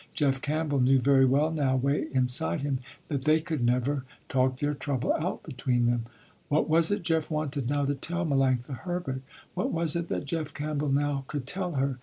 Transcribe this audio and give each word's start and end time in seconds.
Jeff 0.15 0.41
Campbell 0.41 0.79
knew 0.79 0.97
very 0.97 1.25
well 1.25 1.51
now, 1.51 1.75
way 1.75 2.07
inside 2.11 2.61
him, 2.61 2.79
that 3.07 3.25
they 3.25 3.39
could 3.39 3.63
never 3.63 4.03
talk 4.29 4.55
their 4.57 4.73
trouble 4.73 5.13
out 5.13 5.43
between 5.43 5.85
them. 5.85 6.07
What 6.49 6.67
was 6.67 6.89
it 6.89 7.03
Jeff 7.03 7.29
wanted 7.29 7.69
now 7.69 7.85
to 7.85 7.93
tell 7.93 8.25
Melanctha 8.25 8.79
Herbert? 8.79 9.21
What 9.53 9.71
was 9.71 9.95
it 9.95 10.07
that 10.07 10.25
Jeff 10.25 10.55
Campbell 10.55 10.89
now 10.89 11.23
could 11.27 11.45
tell 11.45 11.73
her? 11.75 11.99